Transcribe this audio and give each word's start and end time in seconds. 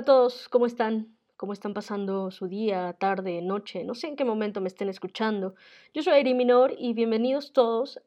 Hola 0.00 0.04
a 0.04 0.16
todos, 0.16 0.48
¿cómo 0.48 0.64
están? 0.64 1.14
¿Cómo 1.36 1.52
están 1.52 1.74
pasando 1.74 2.30
su 2.30 2.48
día, 2.48 2.94
tarde, 2.94 3.42
noche? 3.42 3.84
No 3.84 3.94
sé 3.94 4.06
en 4.06 4.16
qué 4.16 4.24
momento 4.24 4.62
me 4.62 4.68
estén 4.68 4.88
escuchando. 4.88 5.54
Yo 5.92 6.02
soy 6.02 6.14
Airi 6.14 6.32
Minor 6.32 6.74
y 6.78 6.94
bienvenidos 6.94 7.52
todos 7.52 8.00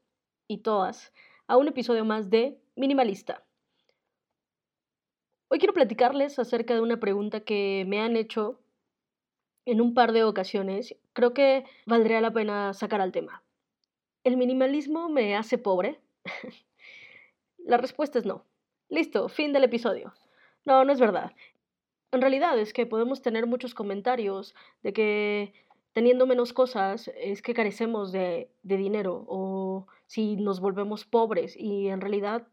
y 0.47 0.63
todas 0.63 1.13
a 1.45 1.55
un 1.55 1.67
episodio 1.67 2.03
más 2.03 2.31
de 2.31 2.57
Minimalista. 2.75 3.43
Hoy 5.49 5.59
quiero 5.59 5.75
platicarles 5.75 6.39
acerca 6.39 6.73
de 6.73 6.81
una 6.81 6.99
pregunta 6.99 7.41
que 7.41 7.85
me 7.87 8.01
han 8.01 8.15
hecho 8.15 8.59
en 9.67 9.79
un 9.79 9.93
par 9.93 10.13
de 10.13 10.23
ocasiones. 10.23 10.95
Creo 11.13 11.35
que 11.35 11.63
valdría 11.85 12.21
la 12.21 12.33
pena 12.33 12.73
sacar 12.73 13.01
al 13.01 13.11
tema. 13.11 13.43
¿El 14.23 14.37
minimalismo 14.37 15.09
me 15.09 15.35
hace 15.35 15.59
pobre? 15.59 16.01
la 17.59 17.77
respuesta 17.77 18.17
es 18.17 18.25
no. 18.25 18.47
Listo, 18.89 19.29
fin 19.29 19.53
del 19.53 19.65
episodio. 19.65 20.11
No, 20.65 20.85
no 20.85 20.91
es 20.91 20.99
verdad. 20.99 21.33
En 22.13 22.21
realidad 22.21 22.59
es 22.59 22.73
que 22.73 22.85
podemos 22.85 23.23
tener 23.23 23.47
muchos 23.47 23.73
comentarios 23.73 24.53
de 24.83 24.93
que 24.93 25.53
teniendo 25.93 26.27
menos 26.27 26.53
cosas 26.53 27.11
es 27.17 27.41
que 27.41 27.55
carecemos 27.55 28.11
de, 28.11 28.51
de 28.61 28.77
dinero 28.77 29.25
o 29.27 29.87
si 30.05 30.35
nos 30.35 30.59
volvemos 30.59 31.05
pobres 31.05 31.57
y 31.57 31.87
en 31.87 32.01
realidad, 32.01 32.47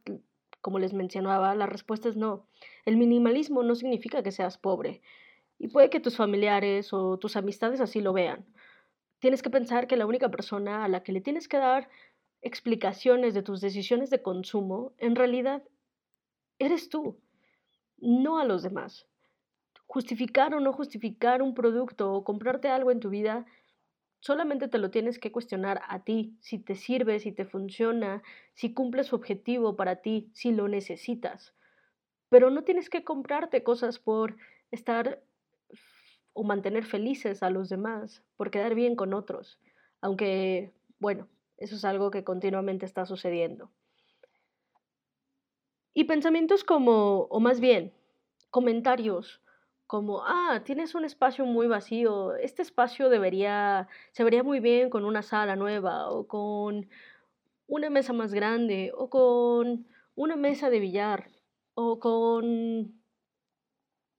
como 0.63 0.79
les 0.79 0.95
mencionaba, 0.95 1.55
la 1.55 1.67
respuesta 1.67 2.09
es 2.09 2.17
no. 2.17 2.47
El 2.87 2.97
minimalismo 2.97 3.63
no 3.63 3.75
significa 3.75 4.23
que 4.23 4.33
seas 4.33 4.57
pobre 4.57 5.03
y 5.59 5.69
puede 5.69 5.91
que 5.91 6.01
tus 6.01 6.17
familiares 6.17 6.95
o 6.95 7.19
tus 7.19 7.37
amistades 7.37 7.83
así 7.83 8.01
lo 8.01 8.15
vean. 8.15 8.47
Tienes 9.19 9.43
que 9.43 9.51
pensar 9.51 9.87
que 9.87 9.99
la 9.99 10.07
única 10.07 10.31
persona 10.31 10.87
a 10.87 10.89
la 10.89 11.03
que 11.03 11.13
le 11.13 11.21
tienes 11.21 11.49
que 11.49 11.59
dar 11.59 11.91
explicaciones 12.41 13.35
de 13.35 13.43
tus 13.43 13.61
decisiones 13.61 14.09
de 14.09 14.23
consumo 14.23 14.95
en 14.97 15.17
realidad 15.17 15.63
eres 16.59 16.89
tú, 16.89 17.21
no 17.99 18.39
a 18.39 18.47
los 18.47 18.63
demás 18.63 19.10
justificar 19.91 20.55
o 20.55 20.61
no 20.61 20.73
justificar 20.73 21.43
un 21.43 21.53
producto 21.53 22.13
o 22.13 22.23
comprarte 22.23 22.69
algo 22.69 22.93
en 22.93 23.01
tu 23.01 23.11
vida, 23.11 23.45
solamente 24.21 24.69
te 24.69 24.79
lo 24.79 24.93
tienes 24.93 25.19
que 25.19 25.33
cuestionar 25.33 25.83
a 25.89 26.05
ti, 26.05 26.37
si 26.39 26.61
te 26.61 26.77
sirve, 26.77 27.19
si 27.19 27.33
te 27.33 27.45
funciona, 27.45 28.23
si 28.55 28.73
cumple 28.73 29.03
su 29.03 29.17
objetivo 29.17 29.75
para 29.75 29.97
ti, 29.97 30.31
si 30.33 30.53
lo 30.53 30.69
necesitas. 30.69 31.57
Pero 32.29 32.51
no 32.51 32.63
tienes 32.63 32.89
que 32.89 33.03
comprarte 33.03 33.65
cosas 33.65 33.99
por 33.99 34.37
estar 34.71 35.25
o 36.35 36.45
mantener 36.45 36.85
felices 36.85 37.43
a 37.43 37.51
los 37.51 37.69
demás, 37.69 38.23
por 38.37 38.53
quedar 38.53 38.77
bien 38.77 38.95
con 38.95 39.13
otros, 39.13 39.59
aunque, 40.01 40.73
bueno, 41.01 41.27
eso 41.57 41.75
es 41.75 41.85
algo 41.85 42.13
que 42.13 42.23
continuamente 42.23 42.87
está 42.87 43.07
sucediendo. 43.07 43.73
Y 45.95 46.05
pensamientos 46.05 46.63
como, 46.63 47.23
o 47.23 47.41
más 47.41 47.59
bien, 47.59 47.93
comentarios 48.51 49.41
como, 49.91 50.23
ah, 50.25 50.63
tienes 50.65 50.95
un 50.95 51.05
espacio 51.05 51.45
muy 51.47 51.67
vacío, 51.67 52.37
este 52.37 52.63
espacio 52.63 53.09
debería, 53.09 53.89
se 54.13 54.23
vería 54.23 54.45
muy 54.45 54.61
bien 54.61 54.89
con 54.89 55.05
una 55.05 55.23
sala 55.23 55.57
nueva 55.57 56.11
o 56.11 56.29
con 56.29 56.89
una 57.67 57.91
mesa 57.91 58.13
más 58.13 58.33
grande 58.33 58.93
o 58.95 59.11
con 59.11 59.89
una 60.15 60.37
mesa 60.37 60.71
de 60.71 60.79
billar 60.79 61.31
o 61.75 61.99
con, 61.99 63.03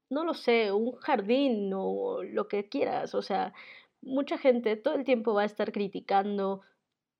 no 0.09 0.25
lo 0.25 0.33
sé, 0.33 0.73
un 0.73 0.91
jardín 0.97 1.71
o 1.73 2.21
lo 2.23 2.49
que 2.49 2.67
quieras. 2.67 3.15
O 3.15 3.21
sea, 3.21 3.53
mucha 4.01 4.37
gente 4.37 4.75
todo 4.75 4.95
el 4.95 5.05
tiempo 5.05 5.33
va 5.33 5.43
a 5.43 5.45
estar 5.45 5.71
criticando 5.71 6.63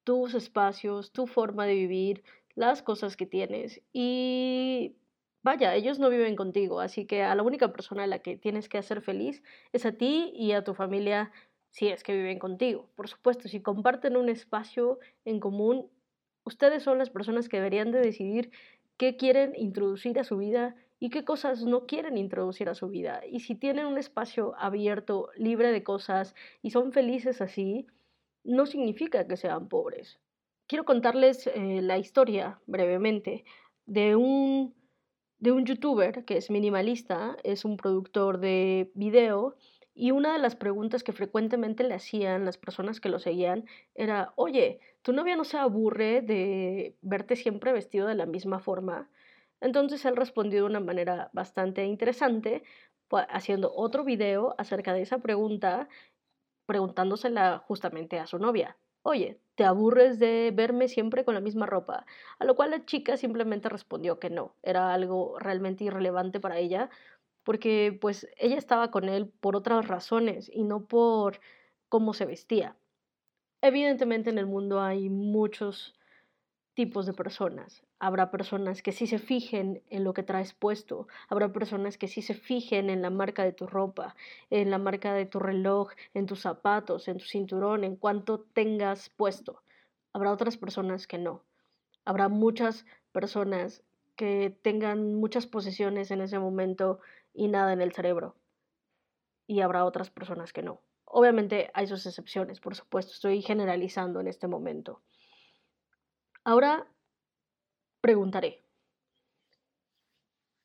tus 0.04 0.34
espacios, 0.34 1.14
tu 1.14 1.26
forma 1.26 1.66
de 1.66 1.76
vivir, 1.76 2.24
las 2.56 2.84
cosas 2.84 3.16
que 3.16 3.26
tienes. 3.26 3.82
Y 3.94 4.98
vaya, 5.44 5.75
ellos 5.75 6.00
no 6.00 6.09
viven 6.09 6.36
contigo, 6.36 6.80
así 6.80 7.06
que 7.06 7.23
a 7.23 7.36
la 7.36 7.44
única 7.44 7.72
persona 7.72 8.03
a 8.03 8.08
la 8.08 8.20
que 8.20 8.38
tienes 8.38 8.70
que 8.70 8.78
hacer 8.78 9.02
feliz 9.02 9.44
es 9.73 9.86
a 9.86 9.92
ti 9.92 10.31
y 10.36 10.52
a 10.53 10.64
tu 10.64 10.73
familia 10.73 11.31
si 11.69 11.88
es 11.88 12.03
que 12.03 12.13
viven 12.13 12.40
contigo. 12.40 12.90
Por 12.96 13.07
supuesto, 13.07 13.47
si 13.47 13.62
comparten 13.62 14.18
un 14.18 14.30
espacio 14.30 15.00
en 15.25 15.40
común, 15.40 15.90
ustedes 16.44 16.84
son 16.84 16.97
las 16.97 17.09
personas 17.09 17.50
que 17.50 17.57
deberían 17.57 17.91
de 17.91 18.00
decidir 18.00 18.51
qué 18.97 19.16
quieren 19.16 19.53
introducir 19.56 20.19
a 20.19 20.24
su 20.24 20.38
vida 20.38 20.75
y 21.00 21.09
qué 21.09 21.25
cosas 21.25 21.63
no 21.63 21.88
quieren 21.88 22.18
introducir 22.18 22.69
a 22.69 22.75
su 22.75 22.88
vida. 22.90 23.22
Y 23.28 23.40
si 23.40 23.56
tienen 23.56 23.88
un 23.88 23.97
espacio 23.97 24.53
abierto, 24.59 25.30
libre 25.35 25.72
de 25.72 25.84
cosas 25.84 26.35
y 26.62 26.69
son 26.69 26.91
felices 26.91 27.41
así, 27.41 27.88
no 28.44 28.66
significa 28.66 29.28
que 29.28 29.38
sean 29.38 29.68
pobres. 29.68 30.19
Quiero 30.68 30.85
contarles 30.85 31.47
eh, 31.47 31.81
la 31.81 31.97
historia 31.97 32.59
brevemente 32.68 33.44
de 33.85 34.16
un 34.16 34.75
de 35.41 35.52
un 35.52 35.66
youtuber 35.66 36.24
que 36.24 36.38
es 36.38 36.52
minimalista, 36.52 37.35
es 37.44 37.66
un 37.66 37.75
productor 37.75 38.40
de 38.40 38.91
video 38.94 39.56
y 39.96 40.12
una 40.12 40.34
de 40.34 40.40
las 40.40 40.56
preguntas 40.56 41.03
que 41.03 41.13
frecuentemente 41.13 41.84
le 41.84 41.96
hacían 41.96 42.46
las 42.46 42.57
personas 42.57 43.02
que 43.02 43.09
lo 43.09 43.19
seguían 43.19 43.66
era, 43.96 44.34
oye, 44.35 44.80
¿tu 45.01 45.13
novia 45.13 45.35
no 45.35 45.44
se 45.44 45.57
aburre 45.57 46.22
de 46.22 46.96
verte 47.01 47.35
siempre 47.35 47.74
vestido 47.74 48.07
de 48.07 48.16
la 48.16 48.28
misma 48.28 48.59
forma? 48.59 49.09
Entonces 49.62 50.06
él 50.06 50.16
respondió 50.16 50.62
de 50.62 50.68
una 50.68 50.80
manera 50.80 51.31
bastante 51.34 51.85
interesante, 51.85 52.63
haciendo 53.30 53.74
otro 53.75 54.03
video 54.06 54.56
acerca 54.59 54.94
de 54.94 55.01
esa 55.01 55.19
pregunta, 55.19 55.90
preguntándosela 56.68 57.57
justamente 57.68 58.19
a 58.19 58.28
su 58.28 58.38
novia 58.40 58.78
oye, 59.03 59.39
¿te 59.56 59.63
aburres 59.66 60.19
de 60.19 60.51
verme 60.53 60.88
siempre 60.88 61.25
con 61.25 61.35
la 61.35 61.41
misma 61.41 61.66
ropa? 61.66 62.06
A 62.39 62.45
lo 62.45 62.56
cual 62.56 62.72
la 62.72 62.85
chica 62.85 63.17
simplemente 63.17 63.69
respondió 63.69 64.19
que 64.19 64.29
no, 64.29 64.56
era 64.63 64.94
algo 64.94 65.38
realmente 65.39 65.84
irrelevante 65.85 66.39
para 66.39 66.57
ella, 66.59 66.89
porque 67.44 67.97
pues 68.00 68.28
ella 68.38 68.57
estaba 68.57 68.91
con 68.91 69.09
él 69.09 69.29
por 69.39 69.56
otras 69.56 69.88
razones 69.88 70.50
y 70.53 70.63
no 70.63 70.85
por 70.85 71.39
cómo 71.89 72.13
se 72.13 72.25
vestía. 72.25 72.78
Evidentemente 73.62 74.29
en 74.29 74.38
el 74.38 74.47
mundo 74.47 74.81
hay 74.81 75.09
muchos 75.09 75.95
tipos 76.81 77.06
de 77.06 77.14
personas. 77.14 77.84
Habrá 78.00 78.31
personas 78.31 78.81
que 78.81 78.92
sí 78.92 79.06
se 79.06 79.19
fijen 79.19 79.84
en 79.92 80.03
lo 80.03 80.16
que 80.16 80.24
traes 80.24 80.56
puesto, 80.56 81.08
habrá 81.30 81.53
personas 81.53 82.00
que 82.00 82.08
sí 82.08 82.24
se 82.24 82.34
fijen 82.34 82.90
en 82.90 83.03
la 83.03 83.12
marca 83.12 83.44
de 83.44 83.52
tu 83.52 83.68
ropa, 83.68 84.16
en 84.50 84.72
la 84.72 84.80
marca 84.80 85.14
de 85.14 85.28
tu 85.28 85.38
reloj, 85.38 85.92
en 86.16 86.25
tus 86.25 86.40
zapatos, 86.40 87.08
en 87.08 87.19
tu 87.19 87.25
cinturón, 87.25 87.84
en 87.84 87.96
cuánto 87.96 88.40
tengas 88.40 89.12
puesto. 89.12 89.62
Habrá 90.12 90.31
otras 90.31 90.58
personas 90.58 91.06
que 91.06 91.19
no. 91.19 91.44
Habrá 92.03 92.30
muchas 92.30 92.88
personas 93.12 93.84
que 94.16 94.58
tengan 94.63 95.13
muchas 95.13 95.46
posesiones 95.46 96.09
en 96.09 96.22
ese 96.22 96.40
momento 96.40 97.00
y 97.31 97.48
nada 97.48 97.74
en 97.74 97.81
el 97.81 97.94
cerebro. 97.94 98.38
Y 99.46 99.62
habrá 99.62 99.86
otras 99.86 100.09
personas 100.09 100.52
que 100.52 100.63
no. 100.63 100.81
Obviamente 101.06 101.69
hay 101.75 101.86
sus 101.86 102.08
excepciones, 102.08 102.59
por 102.59 102.74
supuesto, 102.74 103.12
estoy 103.13 103.44
generalizando 103.44 104.19
en 104.19 104.28
este 104.28 104.48
momento. 104.48 105.03
Ahora 106.44 106.88
preguntaré, 108.02 108.63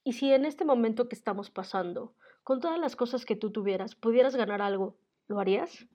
¿y 0.04 0.14
si 0.14 0.32
en 0.32 0.46
este 0.46 0.64
momento 0.64 1.06
que 1.06 1.14
estamos 1.14 1.50
pasando, 1.50 2.14
con 2.44 2.60
todas 2.60 2.78
las 2.78 2.96
cosas 2.96 3.26
que 3.26 3.36
tú 3.36 3.50
tuvieras, 3.50 3.94
pudieras 3.94 4.36
ganar 4.36 4.62
algo, 4.62 4.96
¿lo 5.28 5.38
harías? 5.38 5.86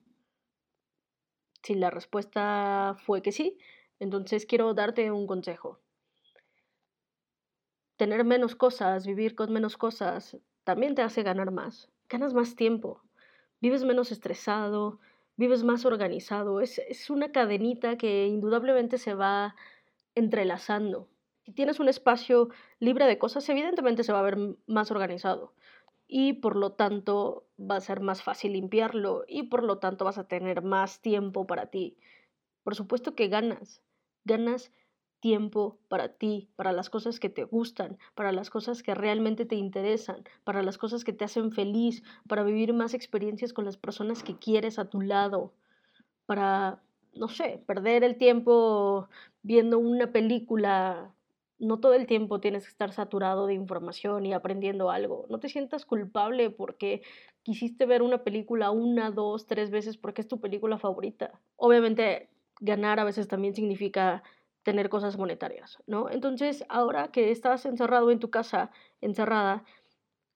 Si 1.64 1.74
la 1.74 1.90
respuesta 1.90 2.94
fue 3.04 3.22
que 3.22 3.32
sí, 3.32 3.58
entonces 3.98 4.46
quiero 4.46 4.72
darte 4.72 5.10
un 5.10 5.26
consejo. 5.26 5.80
Tener 7.96 8.24
menos 8.24 8.54
cosas, 8.54 9.04
vivir 9.04 9.34
con 9.34 9.52
menos 9.52 9.76
cosas, 9.76 10.36
también 10.62 10.94
te 10.94 11.02
hace 11.02 11.24
ganar 11.24 11.50
más. 11.50 11.90
Ganas 12.08 12.34
más 12.34 12.54
tiempo, 12.54 13.02
vives 13.60 13.82
menos 13.82 14.12
estresado, 14.12 15.00
vives 15.42 15.64
más 15.64 15.84
organizado. 15.84 16.60
Es, 16.60 16.78
es 16.78 17.10
una 17.10 17.32
cadenita 17.32 17.96
que 17.96 18.26
indudablemente 18.28 18.96
se 18.98 19.14
va 19.14 19.56
entrelazando. 20.14 21.08
Si 21.44 21.52
tienes 21.52 21.80
un 21.80 21.88
espacio 21.88 22.48
libre 22.78 23.06
de 23.06 23.18
cosas, 23.18 23.48
evidentemente 23.48 24.04
se 24.04 24.12
va 24.12 24.20
a 24.20 24.22
ver 24.30 24.38
más 24.66 24.90
organizado 24.92 25.54
y 26.06 26.34
por 26.34 26.56
lo 26.56 26.72
tanto 26.72 27.48
va 27.58 27.76
a 27.76 27.80
ser 27.80 28.00
más 28.00 28.22
fácil 28.22 28.52
limpiarlo 28.52 29.24
y 29.26 29.44
por 29.44 29.64
lo 29.64 29.78
tanto 29.78 30.04
vas 30.04 30.18
a 30.18 30.28
tener 30.28 30.62
más 30.62 31.00
tiempo 31.00 31.46
para 31.46 31.66
ti. 31.66 31.96
Por 32.62 32.76
supuesto 32.76 33.14
que 33.16 33.28
ganas, 33.28 33.82
ganas 34.24 34.70
tiempo 35.22 35.78
para 35.88 36.08
ti, 36.08 36.50
para 36.56 36.72
las 36.72 36.90
cosas 36.90 37.20
que 37.20 37.30
te 37.30 37.44
gustan, 37.44 37.96
para 38.14 38.32
las 38.32 38.50
cosas 38.50 38.82
que 38.82 38.94
realmente 38.94 39.46
te 39.46 39.54
interesan, 39.54 40.24
para 40.44 40.62
las 40.62 40.76
cosas 40.76 41.04
que 41.04 41.12
te 41.12 41.24
hacen 41.24 41.52
feliz, 41.52 42.02
para 42.28 42.42
vivir 42.42 42.74
más 42.74 42.92
experiencias 42.92 43.52
con 43.52 43.64
las 43.64 43.76
personas 43.78 44.22
que 44.24 44.36
quieres 44.36 44.80
a 44.80 44.90
tu 44.90 45.00
lado, 45.00 45.54
para 46.26 46.82
no 47.14 47.28
sé, 47.28 47.62
perder 47.66 48.04
el 48.04 48.16
tiempo 48.16 49.08
viendo 49.42 49.78
una 49.78 50.12
película. 50.12 51.14
No 51.58 51.78
todo 51.78 51.94
el 51.94 52.06
tiempo 52.06 52.40
tienes 52.40 52.64
que 52.64 52.70
estar 52.70 52.92
saturado 52.92 53.46
de 53.46 53.54
información 53.54 54.26
y 54.26 54.32
aprendiendo 54.32 54.90
algo. 54.90 55.26
No 55.28 55.38
te 55.38 55.48
sientas 55.48 55.84
culpable 55.86 56.50
porque 56.50 57.02
quisiste 57.42 57.86
ver 57.86 58.02
una 58.02 58.24
película 58.24 58.72
una, 58.72 59.10
dos, 59.12 59.46
tres 59.46 59.70
veces 59.70 59.96
porque 59.96 60.22
es 60.22 60.28
tu 60.28 60.40
película 60.40 60.78
favorita. 60.78 61.38
Obviamente, 61.56 62.28
ganar 62.60 62.98
a 62.98 63.04
veces 63.04 63.28
también 63.28 63.54
significa 63.54 64.22
tener 64.62 64.88
cosas 64.88 65.18
monetarias, 65.18 65.78
¿no? 65.86 66.10
Entonces, 66.10 66.64
ahora 66.68 67.08
que 67.08 67.30
estás 67.30 67.66
encerrado 67.66 68.10
en 68.10 68.20
tu 68.20 68.30
casa, 68.30 68.70
encerrada, 69.00 69.64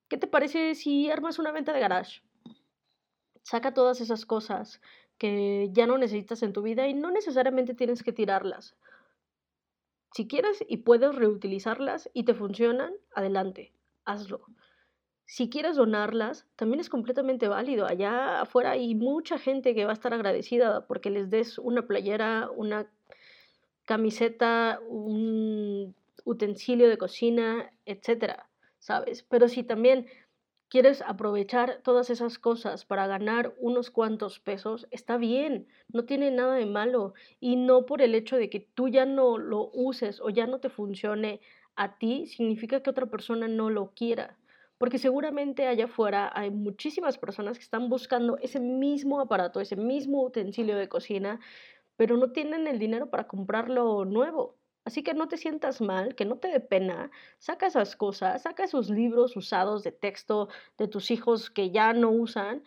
¿qué 0.08 0.16
te 0.16 0.26
parece 0.26 0.74
si 0.74 1.10
armas 1.10 1.38
una 1.38 1.52
venta 1.52 1.72
de 1.72 1.80
garage? 1.80 2.22
Saca 3.42 3.74
todas 3.74 4.00
esas 4.00 4.26
cosas 4.26 4.80
que 5.18 5.68
ya 5.72 5.86
no 5.86 5.98
necesitas 5.98 6.42
en 6.42 6.52
tu 6.52 6.62
vida 6.62 6.88
y 6.88 6.94
no 6.94 7.10
necesariamente 7.10 7.74
tienes 7.74 8.02
que 8.02 8.12
tirarlas. 8.12 8.76
Si 10.12 10.26
quieres 10.26 10.64
y 10.66 10.78
puedes 10.78 11.14
reutilizarlas 11.14 12.10
y 12.12 12.24
te 12.24 12.34
funcionan, 12.34 12.94
adelante, 13.14 13.72
hazlo. 14.04 14.46
Si 15.26 15.50
quieres 15.50 15.76
donarlas, 15.76 16.46
también 16.56 16.80
es 16.80 16.88
completamente 16.88 17.48
válido. 17.48 17.86
Allá 17.86 18.40
afuera 18.40 18.70
hay 18.70 18.94
mucha 18.94 19.38
gente 19.38 19.74
que 19.74 19.84
va 19.84 19.90
a 19.90 19.94
estar 19.94 20.14
agradecida 20.14 20.86
porque 20.86 21.10
les 21.10 21.30
des 21.30 21.58
una 21.58 21.86
playera, 21.86 22.48
una 22.54 22.90
camiseta, 23.86 24.80
un 24.88 25.94
utensilio 26.24 26.88
de 26.88 26.98
cocina, 26.98 27.70
etcétera, 27.86 28.50
¿sabes? 28.78 29.22
Pero 29.22 29.48
si 29.48 29.62
también 29.62 30.06
quieres 30.68 31.02
aprovechar 31.02 31.80
todas 31.82 32.10
esas 32.10 32.38
cosas 32.38 32.84
para 32.84 33.06
ganar 33.06 33.54
unos 33.58 33.90
cuantos 33.90 34.40
pesos, 34.40 34.86
está 34.90 35.16
bien, 35.16 35.68
no 35.92 36.04
tiene 36.04 36.30
nada 36.30 36.56
de 36.56 36.66
malo. 36.66 37.14
Y 37.40 37.56
no 37.56 37.86
por 37.86 38.02
el 38.02 38.14
hecho 38.14 38.36
de 38.36 38.50
que 38.50 38.60
tú 38.60 38.88
ya 38.88 39.06
no 39.06 39.38
lo 39.38 39.70
uses 39.72 40.20
o 40.20 40.30
ya 40.30 40.46
no 40.46 40.58
te 40.60 40.68
funcione 40.68 41.40
a 41.76 41.98
ti, 41.98 42.26
significa 42.26 42.82
que 42.82 42.90
otra 42.90 43.06
persona 43.06 43.48
no 43.48 43.70
lo 43.70 43.92
quiera. 43.94 44.36
Porque 44.78 44.98
seguramente 44.98 45.66
allá 45.66 45.86
afuera 45.86 46.30
hay 46.34 46.50
muchísimas 46.50 47.16
personas 47.16 47.56
que 47.56 47.64
están 47.64 47.88
buscando 47.88 48.36
ese 48.38 48.60
mismo 48.60 49.20
aparato, 49.20 49.60
ese 49.60 49.76
mismo 49.76 50.22
utensilio 50.22 50.76
de 50.76 50.88
cocina, 50.88 51.40
pero 51.96 52.16
no 52.16 52.32
tienen 52.32 52.66
el 52.66 52.78
dinero 52.78 53.10
para 53.10 53.26
comprarlo 53.26 54.04
nuevo. 54.04 54.56
Así 54.84 55.02
que 55.02 55.14
no 55.14 55.26
te 55.26 55.36
sientas 55.36 55.80
mal, 55.80 56.14
que 56.14 56.24
no 56.24 56.36
te 56.38 56.48
dé 56.48 56.60
pena, 56.60 57.10
saca 57.38 57.66
esas 57.66 57.96
cosas, 57.96 58.42
saca 58.42 58.64
esos 58.64 58.88
libros 58.88 59.36
usados 59.36 59.82
de 59.82 59.90
texto 59.90 60.48
de 60.78 60.86
tus 60.86 61.10
hijos 61.10 61.50
que 61.50 61.72
ya 61.72 61.92
no 61.92 62.10
usan 62.10 62.62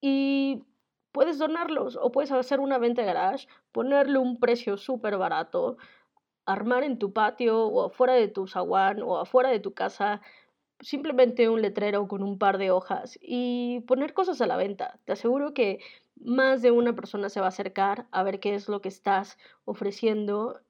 y 0.00 0.64
puedes 1.12 1.38
donarlos 1.38 1.98
o 2.00 2.10
puedes 2.10 2.32
hacer 2.32 2.60
una 2.60 2.78
venta 2.78 3.02
garage, 3.02 3.48
ponerle 3.72 4.18
un 4.18 4.40
precio 4.40 4.78
súper 4.78 5.18
barato, 5.18 5.76
armar 6.46 6.84
en 6.84 6.98
tu 6.98 7.12
patio 7.12 7.66
o 7.66 7.86
afuera 7.86 8.14
de 8.14 8.28
tu 8.28 8.46
zaguán 8.46 9.02
o 9.02 9.18
afuera 9.18 9.50
de 9.50 9.60
tu 9.60 9.74
casa 9.74 10.22
simplemente 10.80 11.48
un 11.48 11.62
letrero 11.62 12.06
con 12.08 12.22
un 12.22 12.38
par 12.38 12.58
de 12.58 12.70
hojas 12.70 13.18
y 13.20 13.80
poner 13.86 14.14
cosas 14.14 14.40
a 14.40 14.46
la 14.46 14.56
venta. 14.56 14.98
Te 15.04 15.12
aseguro 15.12 15.54
que 15.54 15.80
más 16.16 16.62
de 16.62 16.70
una 16.70 16.94
persona 16.94 17.28
se 17.28 17.40
va 17.40 17.46
a 17.46 17.50
acercar 17.50 18.06
a 18.10 18.22
ver 18.22 18.40
qué 18.40 18.54
es 18.54 18.68
lo 18.68 18.80
que 18.80 18.88
estás 18.88 19.38
ofreciendo 19.64 20.60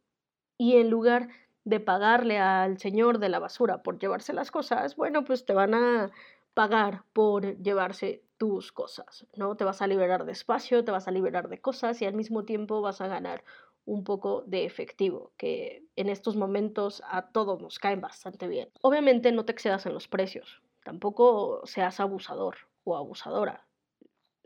y 0.58 0.76
en 0.76 0.90
lugar 0.90 1.28
de 1.64 1.80
pagarle 1.80 2.38
al 2.38 2.78
señor 2.78 3.18
de 3.18 3.28
la 3.28 3.38
basura 3.38 3.82
por 3.82 3.98
llevarse 3.98 4.32
las 4.32 4.50
cosas, 4.50 4.96
bueno, 4.96 5.24
pues 5.24 5.44
te 5.44 5.52
van 5.52 5.74
a 5.74 6.10
pagar 6.54 7.04
por 7.12 7.56
llevarse 7.58 8.24
tus 8.38 8.72
cosas, 8.72 9.26
¿no? 9.36 9.56
Te 9.56 9.64
vas 9.64 9.82
a 9.82 9.86
liberar 9.86 10.24
de 10.24 10.32
espacio, 10.32 10.84
te 10.84 10.92
vas 10.92 11.08
a 11.08 11.10
liberar 11.10 11.48
de 11.48 11.60
cosas 11.60 12.00
y 12.02 12.06
al 12.06 12.14
mismo 12.14 12.44
tiempo 12.44 12.80
vas 12.80 13.00
a 13.00 13.08
ganar 13.08 13.44
un 13.88 14.04
poco 14.04 14.42
de 14.46 14.66
efectivo, 14.66 15.32
que 15.38 15.82
en 15.96 16.10
estos 16.10 16.36
momentos 16.36 17.02
a 17.08 17.30
todos 17.30 17.60
nos 17.62 17.78
caen 17.78 18.02
bastante 18.02 18.46
bien. 18.46 18.68
Obviamente 18.82 19.32
no 19.32 19.46
te 19.46 19.52
excedas 19.52 19.86
en 19.86 19.94
los 19.94 20.08
precios, 20.08 20.62
tampoco 20.84 21.62
seas 21.64 21.98
abusador 21.98 22.56
o 22.84 22.96
abusadora. 22.96 23.66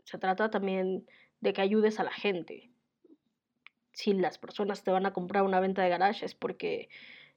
Se 0.05 0.17
trata 0.17 0.49
también 0.49 1.05
de 1.41 1.51
que 1.51 1.61
ayudes 1.61 1.99
a 1.99 2.05
la 2.05 2.13
gente, 2.13 2.71
si 3.91 4.13
las 4.13 4.37
personas 4.37 4.83
te 4.83 4.91
van 4.91 5.05
a 5.05 5.13
comprar 5.13 5.43
una 5.43 5.59
venta 5.59 5.83
de 5.83 5.89
garage 5.89 6.25
es 6.25 6.35
porque 6.35 6.89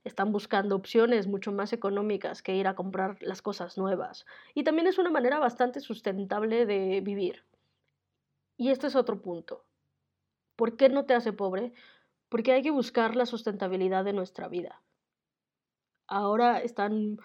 están 0.05 0.31
buscando 0.31 0.77
opciones 0.77 1.27
mucho 1.27 1.51
más 1.51 1.73
económicas 1.73 2.41
que 2.41 2.55
ir 2.55 2.69
a 2.69 2.77
comprar 2.77 3.19
las 3.21 3.43
cosas 3.43 3.77
nuevas. 3.77 4.25
Y 4.55 4.63
también 4.63 4.87
es 4.87 4.99
una 4.99 5.11
manera 5.11 5.41
bastante 5.41 5.81
sustentable 5.81 6.67
de 6.67 7.01
vivir. 7.01 7.45
Y 8.57 8.71
este 8.71 8.87
es 8.87 8.95
otro 8.95 9.21
punto. 9.21 9.65
¿Por 10.55 10.77
qué 10.77 10.89
no 10.89 11.05
te 11.05 11.15
hace 11.15 11.33
pobre? 11.33 11.73
Porque 12.29 12.53
hay 12.53 12.63
que 12.63 12.71
buscar 12.71 13.17
la 13.17 13.27
sustentabilidad 13.27 14.05
de 14.05 14.13
nuestra 14.13 14.49
vida. 14.49 14.83
Ahora 16.09 16.59
están 16.61 17.19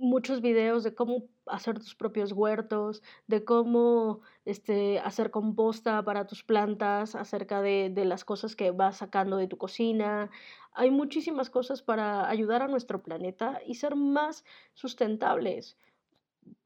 muchos 0.00 0.40
videos 0.40 0.82
de 0.82 0.94
cómo 0.94 1.28
hacer 1.46 1.78
tus 1.78 1.94
propios 1.94 2.32
huertos, 2.32 3.02
de 3.26 3.44
cómo 3.44 4.22
este, 4.44 4.98
hacer 4.98 5.30
composta 5.30 6.02
para 6.04 6.26
tus 6.26 6.42
plantas, 6.42 7.14
acerca 7.14 7.60
de, 7.60 7.90
de 7.92 8.04
las 8.06 8.24
cosas 8.24 8.56
que 8.56 8.70
vas 8.70 8.96
sacando 8.98 9.36
de 9.36 9.46
tu 9.46 9.58
cocina. 9.58 10.30
Hay 10.72 10.90
muchísimas 10.90 11.50
cosas 11.50 11.82
para 11.82 12.28
ayudar 12.28 12.62
a 12.62 12.68
nuestro 12.68 13.02
planeta 13.02 13.60
y 13.66 13.74
ser 13.74 13.94
más 13.94 14.44
sustentables. 14.74 15.76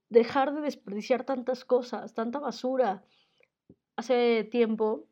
Dejar 0.09 0.55
de 0.55 0.61
desperdiciar 0.61 1.25
tantas 1.25 1.65
cosas, 1.65 2.15
tanta 2.15 2.39
basura. 2.39 3.03
Hace 3.97 4.45
tiempo, 4.45 5.07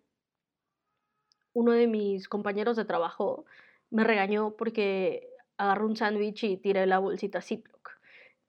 uno 1.54 1.72
de 1.72 1.86
mis 1.86 2.28
compañeros 2.28 2.76
de 2.76 2.84
trabajo 2.84 3.44
me 3.90 4.04
regañó 4.04 4.56
porque 4.56 5.28
agarró 5.58 5.86
un 5.86 5.96
sándwich 5.96 6.44
y 6.44 6.56
tiré 6.56 6.86
la 6.86 6.98
bolsita 6.98 7.40
Ziploc. 7.40 7.90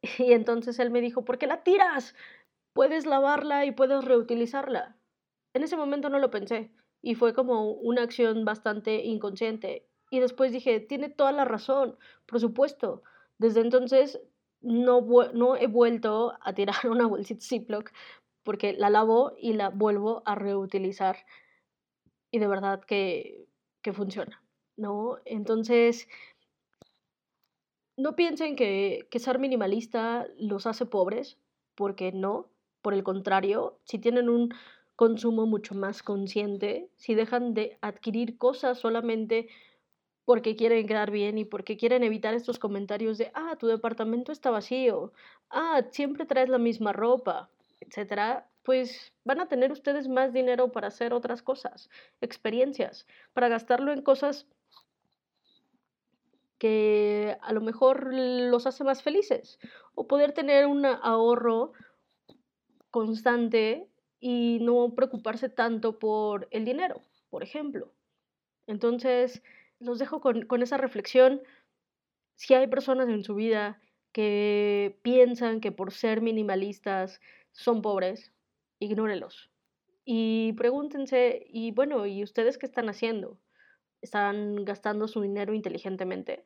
Y 0.20 0.34
entonces 0.34 0.80
él 0.80 0.92
me 0.92 1.02
dijo, 1.02 1.24
¿por 1.24 1.38
qué 1.38 1.48
la 1.48 1.64
tiras? 1.64 2.16
Puedes 2.74 3.06
lavarla 3.06 3.66
y 3.66 3.72
puedes 3.72 4.04
reutilizarla. 4.04 4.98
En 5.54 5.64
ese 5.64 5.78
momento 5.78 6.10
no 6.10 6.20
lo 6.20 6.32
pensé 6.32 6.72
y 7.02 7.16
fue 7.16 7.34
como 7.34 7.72
una 7.72 8.02
acción 8.04 8.46
bastante 8.46 9.04
inconsciente. 9.04 9.88
Y 10.10 10.20
después 10.20 10.52
dije, 10.52 10.80
tiene 10.80 11.10
toda 11.10 11.32
la 11.32 11.46
razón, 11.46 11.98
por 12.26 12.40
supuesto. 12.40 13.04
Desde 13.38 13.62
entonces 13.62 14.22
no, 14.62 15.06
no 15.34 15.56
he 15.56 15.68
vuelto 15.68 16.34
a 16.42 16.54
tirar 16.54 16.76
una 16.90 17.06
bolsita 17.06 17.46
Ziploc 17.46 17.92
porque 18.44 18.74
la 18.74 18.90
lavo 18.90 19.34
y 19.38 19.54
la 19.54 19.70
vuelvo 19.70 20.24
a 20.26 20.36
reutilizar. 20.36 21.18
Y 22.34 22.40
de 22.40 22.48
verdad 22.48 22.82
que, 22.82 23.48
que 23.84 23.94
funciona, 23.94 24.44
¿no? 24.76 25.20
Entonces, 25.24 26.08
no 27.96 28.16
piensen 28.16 28.56
que, 28.56 29.08
ser 29.20 29.38
minimalista 29.38 30.26
los 30.40 30.66
hace 30.66 30.88
pobres, 30.88 31.38
porque 31.76 32.12
no. 32.12 32.50
Por 32.82 32.96
el 32.96 33.04
contrario, 33.04 33.78
si 33.84 34.00
tienen 34.00 34.30
un 34.30 34.50
consumo 34.96 35.46
mucho 35.46 35.76
más 35.76 36.02
consciente, 36.02 36.90
si 36.98 37.14
dejan 37.14 37.54
de 37.54 37.78
adquirir 37.82 38.38
cosas 38.40 38.80
solamente 38.80 39.48
porque 40.26 40.56
quieren 40.56 40.88
quedar 40.88 41.12
bien 41.12 41.38
y 41.38 41.46
porque 41.46 41.78
quieren 41.78 42.04
evitar 42.04 42.34
estos 42.34 42.58
comentarios 42.58 43.20
de, 43.20 43.32
ah, 43.36 43.58
tu 43.60 43.68
departamento 43.68 44.32
está 44.32 44.50
vacío, 44.50 45.13
ah, 45.52 45.84
siempre 45.92 46.25
traes 46.25 46.50
la 46.50 46.58
misma 46.58 46.94
ropa, 46.94 47.52
etcétera, 47.80 48.50
pues 48.63 49.13
van 49.25 49.41
a 49.41 49.48
tener 49.48 49.72
ustedes 49.72 50.08
más 50.08 50.34
dinero 50.34 50.72
para 50.72 50.88
hacer 50.88 51.13
otras 51.13 51.41
cosas, 51.43 51.89
experiencias, 52.22 53.05
para 53.34 53.50
gastarlo 53.50 53.91
en 53.91 54.01
cosas 54.01 54.48
que 56.58 57.38
a 57.41 57.51
lo 57.51 57.60
mejor 57.60 58.13
los 58.13 58.65
hace 58.65 58.86
más 58.86 59.03
felices 59.03 59.60
o 59.96 60.08
poder 60.08 60.32
tener 60.32 60.65
un 60.65 60.86
ahorro 60.86 61.74
constante 62.89 63.89
y 64.22 64.60
no 64.62 64.96
preocuparse 64.96 65.50
tanto 65.50 66.00
por 66.00 66.48
el 66.51 66.63
dinero, 66.63 67.01
por 67.29 67.43
ejemplo. 67.43 67.91
Entonces, 68.65 69.43
los 69.79 70.00
dejo 70.00 70.22
con, 70.22 70.46
con 70.46 70.63
esa 70.63 70.77
reflexión. 70.77 71.41
Si 72.36 72.53
hay 72.53 72.67
personas 72.67 73.10
en 73.10 73.25
su 73.25 73.36
vida 73.36 73.82
que 74.13 74.98
piensan 75.01 75.60
que 75.60 75.74
por 75.74 75.91
ser 75.91 76.22
minimalistas 76.22 77.20
son 77.51 77.82
pobres, 77.82 78.32
ignórelos. 78.84 79.50
Y 80.06 80.54
pregúntense, 80.54 81.46
y 81.50 81.72
bueno, 81.72 82.06
¿y 82.06 82.24
ustedes 82.24 82.58
qué 82.58 82.66
están 82.66 82.90
haciendo? 82.90 83.40
¿Están 84.02 84.66
gastando 84.66 85.08
su 85.08 85.22
dinero 85.22 85.54
inteligentemente? 85.54 86.46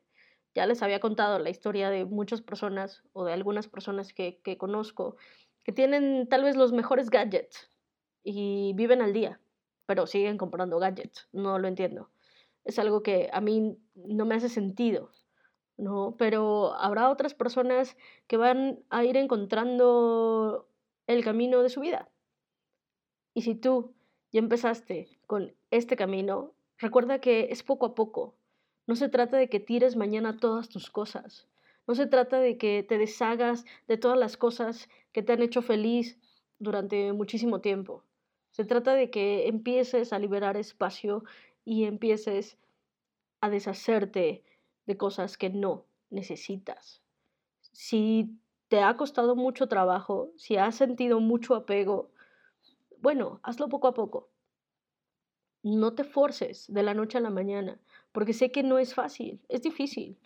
Ya 0.53 0.65
les 0.65 0.81
había 0.83 0.99
contado 0.99 1.39
la 1.39 1.49
historia 1.49 1.89
de 1.89 2.05
muchas 2.05 2.41
personas 2.41 3.03
o 3.13 3.25
de 3.25 3.33
algunas 3.33 3.67
personas 3.67 4.13
que, 4.13 4.39
que 4.43 4.57
conozco 4.57 5.17
que 5.67 5.73
tienen 5.73 6.29
tal 6.29 6.43
vez 6.43 6.55
los 6.55 6.71
mejores 6.71 7.09
gadgets 7.09 7.69
y 8.23 8.71
viven 8.75 9.01
al 9.01 9.11
día, 9.11 9.41
pero 9.85 10.07
siguen 10.07 10.37
comprando 10.37 10.79
gadgets. 10.79 11.27
No 11.33 11.59
lo 11.59 11.67
entiendo. 11.67 12.09
Es 12.63 12.79
algo 12.79 13.03
que 13.03 13.29
a 13.33 13.41
mí 13.41 13.77
no 13.95 14.25
me 14.25 14.35
hace 14.35 14.47
sentido, 14.47 15.11
¿no? 15.75 16.15
Pero 16.17 16.73
habrá 16.75 17.09
otras 17.09 17.33
personas 17.33 17.97
que 18.27 18.37
van 18.37 18.79
a 18.89 19.03
ir 19.03 19.17
encontrando 19.17 20.69
el 21.05 21.23
camino 21.23 21.61
de 21.61 21.69
su 21.69 21.81
vida. 21.81 22.09
Y 23.37 23.43
si 23.43 23.53
tú 23.53 23.93
ya 24.31 24.39
empezaste 24.39 25.09
con 25.27 25.53
este 25.69 25.95
camino, 25.95 26.55
recuerda 26.79 27.19
que 27.19 27.49
es 27.51 27.61
poco 27.61 27.85
a 27.85 27.93
poco, 27.93 28.33
no 28.87 28.95
se 28.95 29.09
trata 29.09 29.37
de 29.37 29.47
que 29.47 29.59
tires 29.59 29.95
mañana 29.95 30.39
todas 30.39 30.69
tus 30.69 30.89
cosas. 30.89 31.47
No 31.85 31.93
se 31.93 32.07
trata 32.07 32.39
de 32.39 32.57
que 32.57 32.81
te 32.81 32.97
deshagas 32.97 33.63
de 33.87 33.97
todas 33.97 34.17
las 34.17 34.37
cosas 34.37 34.89
que 35.11 35.21
te 35.21 35.33
han 35.33 35.43
hecho 35.43 35.61
feliz 35.61 36.17
durante 36.57 37.13
muchísimo 37.13 37.61
tiempo. 37.61 38.03
Se 38.49 38.65
trata 38.65 38.95
de 38.95 39.11
que 39.11 39.47
empieces 39.47 40.13
a 40.13 40.17
liberar 40.17 40.57
espacio 40.57 41.23
y 41.63 41.83
empieces 41.83 42.57
a 43.39 43.51
deshacerte 43.51 44.43
de 44.87 44.97
cosas 44.97 45.37
que 45.37 45.51
no 45.51 45.85
necesitas. 46.09 47.03
Si 47.71 48.31
te 48.67 48.81
ha 48.81 48.97
costado 48.97 49.35
mucho 49.35 49.67
trabajo, 49.67 50.31
si 50.37 50.57
has 50.57 50.73
sentido 50.73 51.19
mucho 51.19 51.53
apego, 51.53 52.09
bueno, 53.01 53.39
hazlo 53.43 53.69
poco 53.69 53.87
a 53.87 53.93
poco. 53.93 54.29
No 55.63 55.93
te 55.93 56.03
forces 56.03 56.65
de 56.71 56.83
la 56.83 56.93
noche 56.93 57.17
a 57.17 57.21
la 57.21 57.29
mañana, 57.29 57.79
porque 58.11 58.33
sé 58.33 58.51
que 58.51 58.63
no 58.63 58.77
es 58.79 58.93
fácil, 58.93 59.41
es 59.49 59.61
difícil. 59.61 60.17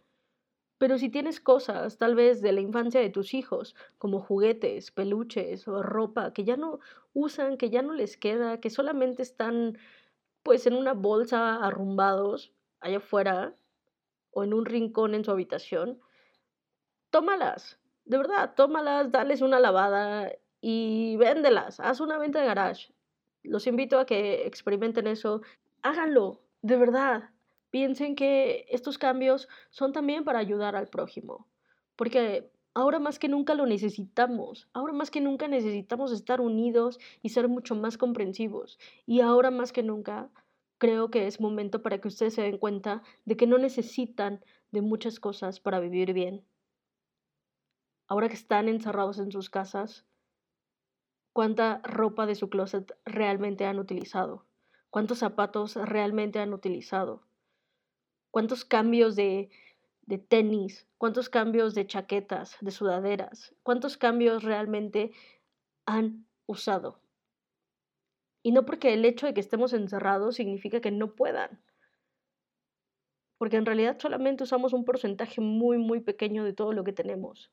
Pero 0.78 0.98
si 0.98 1.10
tienes 1.10 1.40
cosas, 1.40 1.98
tal 1.98 2.16
vez 2.16 2.42
de 2.42 2.52
la 2.52 2.62
infancia 2.62 3.00
de 3.00 3.10
tus 3.10 3.34
hijos, 3.34 3.76
como 3.98 4.20
juguetes, 4.20 4.92
peluches 4.92 5.68
o 5.68 5.84
ropa 5.84 6.34
que 6.34 6.44
ya 6.44 6.58
no 6.58 6.80
usan, 7.14 7.58
que 7.58 7.70
ya 7.70 7.82
no 7.82 7.94
les 7.94 8.18
queda, 8.18 8.60
que 8.60 8.70
solamente 8.70 9.22
están 9.22 9.78
pues 10.44 10.66
en 10.66 10.74
una 10.74 10.94
bolsa 10.94 11.64
arrumbados 11.64 12.52
allá 12.80 12.98
afuera 12.98 13.56
o 14.32 14.44
en 14.44 14.54
un 14.54 14.66
rincón 14.66 15.14
en 15.14 15.24
su 15.24 15.32
habitación, 15.32 16.00
tómalas, 17.12 17.80
de 18.06 18.18
verdad, 18.18 18.56
tómalas, 18.56 19.12
dales 19.12 19.42
una 19.42 19.60
lavada 19.60 20.32
y 20.62 21.18
véndelas, 21.18 21.80
haz 21.80 22.00
una 22.00 22.18
venta 22.18 22.40
de 22.40 22.46
garage. 22.46 22.94
Los 23.44 23.66
invito 23.68 24.00
a 24.00 24.06
que 24.06 24.46
experimenten 24.46 25.08
eso, 25.08 25.42
háganlo, 25.82 26.42
de 26.62 26.78
verdad. 26.78 27.32
Piensen 27.72 28.16
que 28.16 28.66
estos 28.70 28.98
cambios 28.98 29.50
son 29.72 29.94
también 29.94 30.24
para 30.24 30.40
ayudar 30.40 30.76
al 30.76 30.88
prójimo, 30.88 31.48
porque 31.96 32.52
ahora 32.74 33.00
más 33.00 33.18
que 33.18 33.28
nunca 33.28 33.56
lo 33.56 33.66
necesitamos, 33.66 34.68
ahora 34.74 34.94
más 34.94 35.10
que 35.10 35.22
nunca 35.22 35.48
necesitamos 35.48 36.12
estar 36.12 36.40
unidos 36.40 37.00
y 37.22 37.30
ser 37.30 37.48
mucho 37.48 37.76
más 37.76 37.98
comprensivos, 37.98 38.78
y 39.06 39.22
ahora 39.22 39.52
más 39.52 39.72
que 39.72 39.84
nunca 39.84 40.30
creo 40.78 41.10
que 41.10 41.28
es 41.28 41.40
momento 41.40 41.82
para 41.82 42.00
que 42.00 42.08
ustedes 42.08 42.34
se 42.34 42.42
den 42.42 42.58
cuenta 42.58 43.04
de 43.26 43.38
que 43.38 43.48
no 43.48 43.58
necesitan 43.58 44.44
de 44.72 44.82
muchas 44.82 45.20
cosas 45.20 45.60
para 45.60 45.80
vivir 45.80 46.14
bien. 46.14 46.44
Ahora 48.08 48.28
que 48.28 48.36
están 48.36 48.68
encerrados 48.68 49.20
en 49.20 49.32
sus 49.32 49.50
casas, 49.50 50.06
¿cuánta 51.34 51.82
ropa 51.84 52.26
de 52.26 52.36
su 52.36 52.50
closet 52.50 52.96
realmente 53.06 53.66
han 53.66 53.80
utilizado? 53.80 54.46
¿Cuántos 54.90 55.20
zapatos 55.20 55.76
realmente 55.76 56.40
han 56.40 56.54
utilizado? 56.54 57.24
cuántos 58.32 58.66
cambios 58.66 59.16
de, 59.16 59.50
de 60.04 60.18
tenis, 60.18 60.88
cuántos 60.98 61.30
cambios 61.30 61.76
de 61.76 61.86
chaquetas, 61.86 62.58
de 62.62 62.72
sudaderas, 62.72 63.54
cuántos 63.62 63.98
cambios 63.98 64.44
realmente 64.44 65.12
han 65.86 66.26
usado. 66.48 67.00
Y 68.42 68.54
no 68.54 68.66
porque 68.66 68.94
el 68.94 69.06
hecho 69.06 69.28
de 69.28 69.34
que 69.36 69.42
estemos 69.42 69.74
encerrados 69.74 70.36
significa 70.36 70.82
que 70.82 70.90
no 70.90 71.14
puedan. 71.14 71.62
Porque 73.38 73.58
en 73.58 73.66
realidad 73.66 73.98
solamente 74.00 74.44
usamos 74.44 74.74
un 74.74 74.86
porcentaje 74.86 75.42
muy, 75.42 75.78
muy 75.78 76.00
pequeño 76.00 76.44
de 76.44 76.54
todo 76.54 76.74
lo 76.74 76.84
que 76.84 76.94
tenemos. 76.94 77.52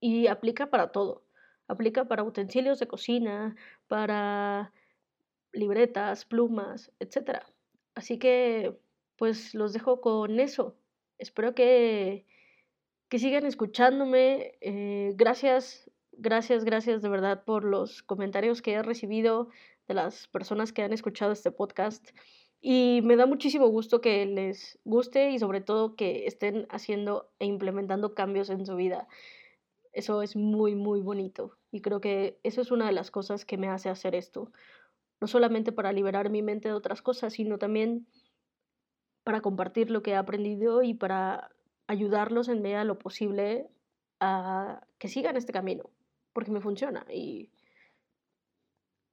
Y 0.00 0.26
aplica 0.26 0.70
para 0.70 0.90
todo. 0.90 1.22
Aplica 1.70 2.06
para 2.06 2.24
utensilios 2.24 2.78
de 2.80 2.88
cocina, 2.88 3.54
para 3.86 4.72
libretas, 5.52 6.24
plumas, 6.24 6.92
etc. 7.00 7.42
Así 7.94 8.18
que 8.18 8.78
pues 9.16 9.54
los 9.54 9.72
dejo 9.72 10.00
con 10.00 10.40
eso. 10.40 10.76
Espero 11.18 11.54
que, 11.54 12.26
que 13.08 13.18
sigan 13.18 13.46
escuchándome. 13.46 14.56
Eh, 14.60 15.12
gracias, 15.16 15.90
gracias, 16.12 16.64
gracias 16.64 17.02
de 17.02 17.08
verdad 17.08 17.44
por 17.44 17.64
los 17.64 18.02
comentarios 18.02 18.62
que 18.62 18.72
he 18.72 18.82
recibido 18.82 19.48
de 19.86 19.94
las 19.94 20.28
personas 20.28 20.72
que 20.72 20.82
han 20.82 20.92
escuchado 20.92 21.32
este 21.32 21.50
podcast. 21.50 22.10
Y 22.62 23.00
me 23.04 23.16
da 23.16 23.26
muchísimo 23.26 23.68
gusto 23.68 24.00
que 24.00 24.26
les 24.26 24.78
guste 24.84 25.30
y 25.30 25.38
sobre 25.38 25.60
todo 25.60 25.96
que 25.96 26.26
estén 26.26 26.66
haciendo 26.70 27.30
e 27.38 27.46
implementando 27.46 28.14
cambios 28.14 28.50
en 28.50 28.66
su 28.66 28.76
vida. 28.76 29.08
Eso 29.92 30.22
es 30.22 30.36
muy, 30.36 30.74
muy 30.74 31.00
bonito. 31.00 31.58
Y 31.70 31.80
creo 31.80 32.00
que 32.00 32.38
eso 32.42 32.60
es 32.60 32.70
una 32.70 32.86
de 32.86 32.92
las 32.92 33.10
cosas 33.10 33.44
que 33.44 33.58
me 33.58 33.68
hace 33.68 33.88
hacer 33.88 34.14
esto. 34.14 34.52
No 35.20 35.26
solamente 35.26 35.72
para 35.72 35.92
liberar 35.92 36.30
mi 36.30 36.42
mente 36.42 36.68
de 36.68 36.74
otras 36.74 37.02
cosas, 37.02 37.34
sino 37.34 37.58
también 37.58 38.06
para 39.24 39.40
compartir 39.40 39.90
lo 39.90 40.02
que 40.02 40.12
he 40.12 40.16
aprendido 40.16 40.82
y 40.82 40.94
para 40.94 41.50
ayudarlos 41.86 42.48
en 42.48 42.62
medida 42.62 42.80
de 42.80 42.84
lo 42.84 42.98
posible 42.98 43.68
a 44.20 44.86
que 44.98 45.08
sigan 45.08 45.36
este 45.36 45.52
camino, 45.52 45.90
porque 46.32 46.50
me 46.50 46.60
funciona 46.60 47.04
y 47.12 47.50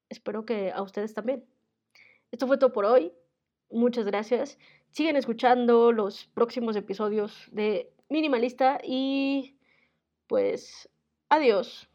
espero 0.09 0.45
que 0.45 0.71
a 0.71 0.81
ustedes 0.81 1.13
también. 1.13 1.45
Esto 2.31 2.47
fue 2.47 2.57
todo 2.57 2.71
por 2.71 2.85
hoy. 2.85 3.13
Muchas 3.69 4.05
gracias. 4.05 4.57
Siguen 4.91 5.15
escuchando 5.15 5.91
los 5.91 6.27
próximos 6.27 6.75
episodios 6.75 7.47
de 7.51 7.91
Minimalista 8.09 8.79
y 8.83 9.56
pues 10.27 10.89
adiós. 11.29 11.89